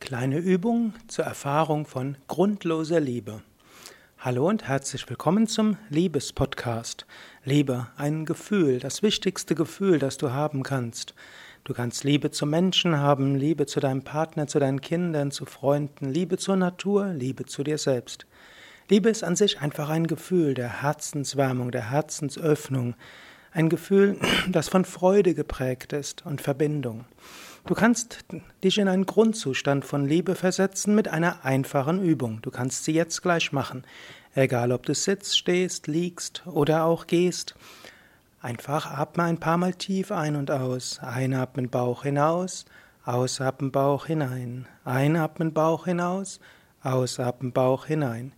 Kleine 0.00 0.38
Übung 0.38 0.94
zur 1.06 1.26
Erfahrung 1.26 1.84
von 1.86 2.16
grundloser 2.26 2.98
Liebe. 2.98 3.42
Hallo 4.18 4.48
und 4.48 4.66
herzlich 4.66 5.08
willkommen 5.08 5.46
zum 5.46 5.76
Liebespodcast. 5.90 7.06
Liebe, 7.44 7.86
ein 7.96 8.24
Gefühl, 8.24 8.80
das 8.80 9.02
wichtigste 9.02 9.54
Gefühl, 9.54 9.98
das 9.98 10.16
du 10.16 10.32
haben 10.32 10.62
kannst. 10.62 11.14
Du 11.64 11.74
kannst 11.74 12.02
Liebe 12.02 12.30
zu 12.30 12.46
Menschen 12.46 12.96
haben, 12.96 13.36
Liebe 13.36 13.66
zu 13.66 13.78
deinem 13.78 14.02
Partner, 14.02 14.46
zu 14.48 14.58
deinen 14.58 14.80
Kindern, 14.80 15.30
zu 15.30 15.44
Freunden, 15.44 16.08
Liebe 16.08 16.38
zur 16.38 16.56
Natur, 16.56 17.08
Liebe 17.08 17.44
zu 17.44 17.62
dir 17.62 17.78
selbst. 17.78 18.26
Liebe 18.88 19.10
ist 19.10 19.22
an 19.22 19.36
sich 19.36 19.60
einfach 19.60 19.90
ein 19.90 20.06
Gefühl 20.06 20.54
der 20.54 20.82
Herzenswärmung, 20.82 21.70
der 21.70 21.90
Herzensöffnung, 21.90 22.96
ein 23.52 23.68
Gefühl, 23.68 24.18
das 24.48 24.68
von 24.68 24.84
Freude 24.84 25.34
geprägt 25.34 25.92
ist 25.92 26.24
und 26.26 26.40
Verbindung. 26.40 27.04
Du 27.66 27.74
kannst 27.74 28.24
dich 28.64 28.78
in 28.78 28.88
einen 28.88 29.06
Grundzustand 29.06 29.84
von 29.84 30.06
Liebe 30.06 30.34
versetzen 30.34 30.94
mit 30.94 31.08
einer 31.08 31.44
einfachen 31.44 32.02
Übung. 32.02 32.40
Du 32.42 32.50
kannst 32.50 32.84
sie 32.84 32.92
jetzt 32.92 33.22
gleich 33.22 33.52
machen. 33.52 33.84
Egal 34.34 34.72
ob 34.72 34.86
du 34.86 34.94
sitzt, 34.94 35.36
stehst, 35.36 35.86
liegst 35.86 36.42
oder 36.46 36.84
auch 36.84 37.06
gehst. 37.06 37.54
Einfach 38.40 38.86
atme 38.86 39.24
ein 39.24 39.38
paar 39.38 39.58
Mal 39.58 39.74
tief 39.74 40.10
ein 40.12 40.36
und 40.36 40.50
aus. 40.50 40.98
Einatmen 41.00 41.68
Bauch 41.68 42.04
hinaus, 42.04 42.64
ausatmen 43.04 43.70
Bauch 43.70 44.06
hinein. 44.06 44.66
Einatmen 44.84 45.52
Bauch 45.52 45.84
hinaus, 45.84 46.40
ausatmen 46.82 47.52
Bauch 47.52 47.84
hinein. 47.84 48.32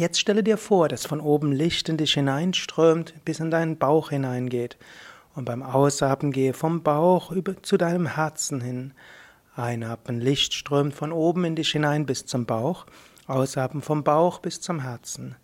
Jetzt 0.00 0.18
stelle 0.18 0.42
dir 0.42 0.56
vor, 0.56 0.88
dass 0.88 1.04
von 1.04 1.20
oben 1.20 1.52
Licht 1.52 1.90
in 1.90 1.98
dich 1.98 2.14
hineinströmt, 2.14 3.12
bis 3.26 3.38
in 3.38 3.50
deinen 3.50 3.76
Bauch 3.76 4.08
hineingeht. 4.08 4.78
Und 5.34 5.44
beim 5.44 5.62
Ausatmen 5.62 6.32
gehe 6.32 6.54
vom 6.54 6.82
Bauch 6.82 7.30
über 7.30 7.62
zu 7.62 7.76
deinem 7.76 8.06
Herzen 8.06 8.62
hin. 8.62 8.94
Einatmen, 9.56 10.18
Licht 10.18 10.54
strömt 10.54 10.94
von 10.94 11.12
oben 11.12 11.44
in 11.44 11.54
dich 11.54 11.72
hinein 11.72 12.06
bis 12.06 12.24
zum 12.24 12.46
Bauch. 12.46 12.86
Ausatmen 13.26 13.82
vom 13.82 14.02
Bauch 14.02 14.38
bis 14.38 14.62
zum 14.62 14.80
Herzen. 14.80 15.36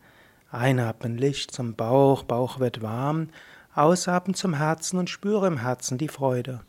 Einatmen, 0.50 1.18
Licht 1.18 1.50
zum 1.50 1.74
Bauch, 1.74 2.22
Bauch 2.22 2.58
wird 2.58 2.80
warm. 2.80 3.28
Ausatmen 3.74 4.34
zum 4.34 4.54
Herzen 4.54 4.98
und 4.98 5.10
spüre 5.10 5.48
im 5.48 5.58
Herzen 5.58 5.98
die 5.98 6.08
Freude. 6.08 6.62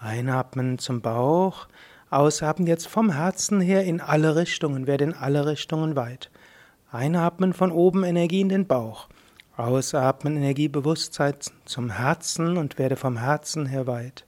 Einatmen 0.00 0.78
zum 0.78 1.02
Bauch. 1.02 1.68
Ausatmen 2.08 2.66
jetzt 2.66 2.88
vom 2.88 3.10
Herzen 3.10 3.60
her 3.60 3.84
in 3.84 4.00
alle 4.00 4.34
Richtungen, 4.34 4.86
werde 4.86 5.04
in 5.04 5.12
alle 5.12 5.44
Richtungen 5.44 5.94
weit. 5.94 6.30
Einatmen 6.90 7.52
von 7.52 7.70
oben 7.70 8.02
Energie 8.02 8.40
in 8.40 8.48
den 8.48 8.66
Bauch. 8.66 9.08
Ausatmen, 9.58 10.38
Energiebewusstsein 10.38 11.34
zum 11.66 11.90
Herzen 11.90 12.56
und 12.56 12.78
werde 12.78 12.96
vom 12.96 13.18
Herzen 13.18 13.66
her 13.66 13.86
weit. 13.86 14.24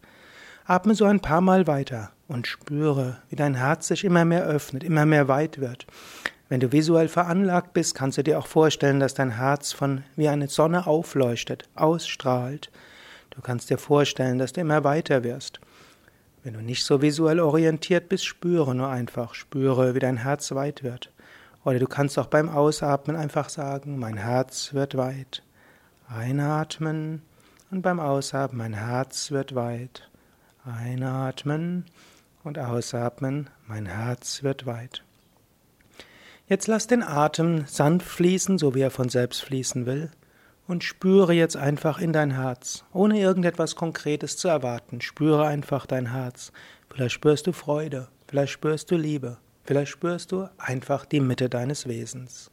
Atme 0.67 0.95
so 0.95 1.07
ein 1.07 1.21
paar 1.21 1.41
Mal 1.41 1.67
weiter 1.67 2.11
und 2.29 2.47
spüre, 2.47 3.17
wie 3.31 3.37
dein 3.37 3.55
Herz 3.55 3.89
sich 3.89 4.05
immer 4.05 4.27
mehr 4.27 4.45
öffnet, 4.45 4.85
immer 4.85 5.07
mehr 5.07 5.27
weit 5.27 5.59
wird. 5.59 5.87
Wenn 6.51 6.61
du 6.61 6.71
visuell 6.71 7.09
veranlagt 7.09 7.73
bist, 7.73 7.95
kannst 7.95 8.19
du 8.19 8.23
dir 8.23 8.39
auch 8.39 8.47
vorstellen, 8.47 9.01
dass 9.01 9.15
dein 9.15 9.37
Herz 9.39 9.73
von 9.73 10.05
wie 10.17 10.29
eine 10.29 10.49
Sonne 10.49 10.87
aufleuchtet, 10.87 11.67
ausstrahlt. 11.77 12.71
Du 13.31 13.41
kannst 13.41 13.71
dir 13.71 13.79
vorstellen, 13.79 14.39
dass 14.39 14.53
du 14.53 14.61
immer 14.61 14.85
weiter 14.85 15.25
wirst. 15.25 15.61
Wenn 16.45 16.53
du 16.53 16.61
nicht 16.61 16.85
so 16.85 17.01
visuell 17.01 17.41
orientiert 17.41 18.11
bist, 18.11 18.27
spüre 18.27 18.75
nur 18.75 18.89
einfach, 18.89 19.33
spüre, 19.33 19.95
wie 19.95 20.01
dein 20.01 20.19
Herz 20.19 20.53
weit 20.53 20.83
wird. 20.83 21.11
Oder 21.65 21.79
du 21.79 21.87
kannst 21.87 22.19
auch 22.19 22.27
beim 22.27 22.49
Ausatmen 22.49 23.17
einfach 23.17 23.49
sagen, 23.49 23.99
mein 23.99 24.17
Herz 24.17 24.73
wird 24.73 24.97
weit. 24.97 25.43
Einatmen 26.09 27.23
und 27.71 27.83
beim 27.83 28.01
Ausatmen, 28.01 28.59
mein 28.59 28.75
Herz 28.75 29.31
wird 29.31 29.55
weit. 29.55 30.09
Einatmen 30.65 31.85
und 32.45 32.59
ausatmen, 32.59 33.51
mein 33.67 33.87
Herz 33.87 34.43
wird 34.43 34.67
weit. 34.67 35.05
Jetzt 36.49 36.67
lass 36.67 36.87
den 36.87 37.03
Atem 37.03 37.67
sanft 37.67 38.07
fließen, 38.07 38.59
so 38.59 38.75
wie 38.75 38.81
er 38.81 38.91
von 38.91 39.09
selbst 39.09 39.43
fließen 39.43 39.87
will, 39.87 40.11
und 40.67 40.83
spüre 40.83 41.33
jetzt 41.33 41.57
einfach 41.57 41.99
in 41.99 42.13
dein 42.13 42.33
Herz, 42.33 42.85
ohne 42.93 43.21
irgendetwas 43.21 43.77
Konkretes 43.77 44.37
zu 44.37 44.49
erwarten. 44.49 45.01
Spüre 45.01 45.47
einfach 45.47 45.87
dein 45.87 46.11
Herz. 46.13 46.53
Vielleicht 46.89 47.15
spürst 47.15 47.47
du 47.47 47.53
Freude, 47.53 48.09
vielleicht 48.27 48.53
spürst 48.53 48.91
du 48.91 48.97
Liebe. 48.97 49.39
Vielleicht 49.71 49.93
spürst 49.93 50.33
du 50.33 50.49
einfach 50.59 51.05
die 51.05 51.21
Mitte 51.21 51.49
deines 51.49 51.87
Wesens. 51.87 52.51